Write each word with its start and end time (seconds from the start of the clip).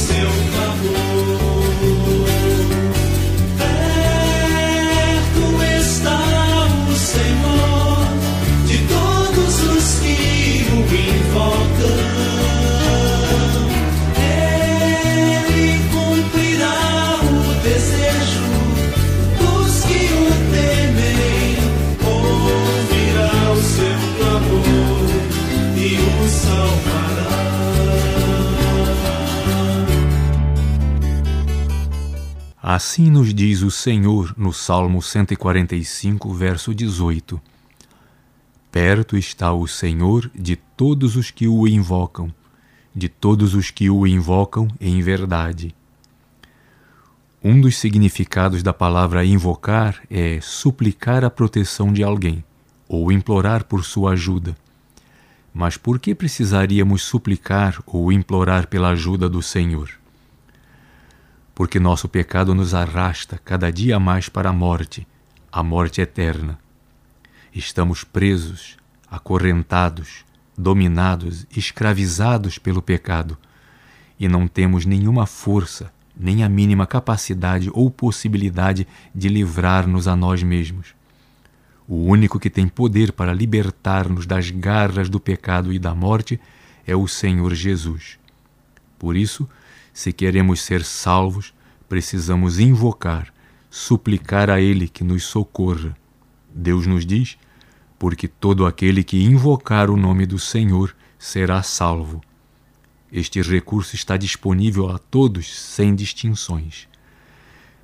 seu 0.00 0.39
Assim 32.72 33.10
nos 33.10 33.34
diz 33.34 33.62
o 33.62 33.70
Senhor 33.70 34.32
no 34.38 34.52
Salmo 34.52 35.02
145, 35.02 36.32
verso 36.32 36.72
18: 36.72 37.40
Perto 38.70 39.16
está 39.16 39.52
o 39.52 39.66
Senhor 39.66 40.30
de 40.32 40.54
todos 40.54 41.16
os 41.16 41.32
que 41.32 41.48
o 41.48 41.66
invocam, 41.66 42.32
de 42.94 43.08
todos 43.08 43.56
os 43.56 43.72
que 43.72 43.90
o 43.90 44.06
invocam 44.06 44.68
em 44.80 45.02
verdade. 45.02 45.74
Um 47.42 47.60
dos 47.60 47.76
significados 47.76 48.62
da 48.62 48.72
palavra 48.72 49.24
invocar 49.24 50.00
é 50.08 50.38
suplicar 50.40 51.24
a 51.24 51.28
proteção 51.28 51.92
de 51.92 52.04
alguém 52.04 52.44
ou 52.86 53.10
implorar 53.10 53.64
por 53.64 53.84
sua 53.84 54.12
ajuda. 54.12 54.56
Mas 55.52 55.76
por 55.76 55.98
que 55.98 56.14
precisaríamos 56.14 57.02
suplicar 57.02 57.82
ou 57.84 58.12
implorar 58.12 58.68
pela 58.68 58.90
ajuda 58.90 59.28
do 59.28 59.42
Senhor? 59.42 59.99
Porque 61.60 61.78
nosso 61.78 62.08
pecado 62.08 62.54
nos 62.54 62.72
arrasta 62.72 63.38
cada 63.44 63.70
dia 63.70 64.00
mais 64.00 64.30
para 64.30 64.48
a 64.48 64.52
morte, 64.52 65.06
a 65.52 65.62
morte 65.62 66.00
eterna. 66.00 66.58
Estamos 67.54 68.02
presos, 68.02 68.78
acorrentados, 69.10 70.24
dominados, 70.56 71.46
escravizados 71.54 72.56
pelo 72.56 72.80
pecado 72.80 73.36
e 74.18 74.26
não 74.26 74.48
temos 74.48 74.86
nenhuma 74.86 75.26
força, 75.26 75.92
nem 76.18 76.42
a 76.42 76.48
mínima 76.48 76.86
capacidade 76.86 77.68
ou 77.74 77.90
possibilidade 77.90 78.88
de 79.14 79.28
livrar-nos 79.28 80.08
a 80.08 80.16
nós 80.16 80.42
mesmos. 80.42 80.94
O 81.86 82.06
único 82.06 82.40
que 82.40 82.48
tem 82.48 82.66
poder 82.66 83.12
para 83.12 83.34
libertar-nos 83.34 84.24
das 84.24 84.50
garras 84.50 85.10
do 85.10 85.20
pecado 85.20 85.74
e 85.74 85.78
da 85.78 85.94
morte 85.94 86.40
é 86.86 86.96
o 86.96 87.06
Senhor 87.06 87.52
Jesus. 87.52 88.18
Por 88.98 89.14
isso, 89.14 89.46
se 89.92 90.12
queremos 90.12 90.60
ser 90.60 90.84
salvos, 90.84 91.54
precisamos 91.88 92.58
invocar, 92.58 93.32
suplicar 93.68 94.50
a 94.50 94.60
Ele 94.60 94.88
que 94.88 95.04
nos 95.04 95.24
socorra. 95.24 95.96
Deus 96.54 96.86
nos 96.86 97.04
diz: 97.06 97.36
porque 98.00 98.26
todo 98.26 98.64
aquele 98.64 99.04
que 99.04 99.22
invocar 99.22 99.90
o 99.90 99.96
nome 99.96 100.24
do 100.24 100.38
Senhor 100.38 100.96
será 101.18 101.62
salvo. 101.62 102.22
Este 103.12 103.42
recurso 103.42 103.94
está 103.94 104.16
disponível 104.16 104.88
a 104.88 104.98
todos 104.98 105.54
sem 105.54 105.94
distinções. 105.94 106.88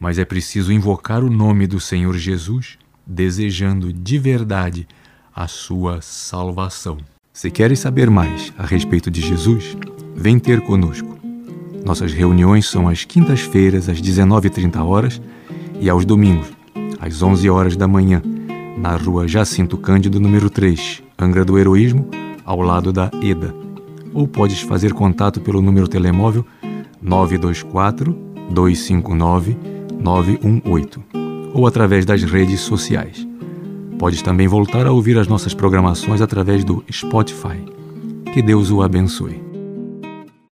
Mas 0.00 0.18
é 0.18 0.24
preciso 0.24 0.72
invocar 0.72 1.22
o 1.22 1.30
nome 1.30 1.66
do 1.68 1.78
Senhor 1.78 2.16
Jesus, 2.16 2.76
desejando 3.06 3.92
de 3.92 4.18
verdade 4.18 4.88
a 5.32 5.46
sua 5.46 6.00
salvação. 6.00 6.98
Se 7.32 7.48
queres 7.50 7.78
saber 7.78 8.10
mais 8.10 8.52
a 8.58 8.66
respeito 8.66 9.10
de 9.10 9.20
Jesus, 9.20 9.76
vem 10.16 10.40
ter 10.40 10.60
conosco. 10.62 11.19
Nossas 11.84 12.12
reuniões 12.12 12.68
são 12.68 12.88
às 12.88 13.04
quintas-feiras, 13.04 13.88
às 13.88 14.00
19h30 14.00 15.20
e 15.80 15.88
aos 15.88 16.04
domingos, 16.04 16.46
às 17.00 17.22
11 17.22 17.48
horas 17.48 17.76
da 17.76 17.88
manhã, 17.88 18.22
na 18.76 18.96
rua 18.96 19.26
Jacinto 19.26 19.76
Cândido, 19.76 20.20
número 20.20 20.50
3, 20.50 21.02
Angra 21.18 21.44
do 21.44 21.58
Heroísmo, 21.58 22.08
ao 22.44 22.60
lado 22.60 22.92
da 22.92 23.10
EDA. 23.22 23.54
Ou 24.12 24.26
podes 24.26 24.60
fazer 24.60 24.92
contato 24.92 25.40
pelo 25.40 25.62
número 25.62 25.88
telemóvel 25.88 26.44
924 27.00 28.12
259 28.50 29.56
918 30.00 31.02
ou 31.54 31.66
através 31.66 32.04
das 32.04 32.22
redes 32.22 32.60
sociais. 32.60 33.26
Podes 33.98 34.22
também 34.22 34.48
voltar 34.48 34.86
a 34.86 34.92
ouvir 34.92 35.18
as 35.18 35.28
nossas 35.28 35.54
programações 35.54 36.20
através 36.20 36.64
do 36.64 36.82
Spotify. 36.90 37.62
Que 38.32 38.40
Deus 38.40 38.70
o 38.70 38.82
abençoe. 38.82 39.49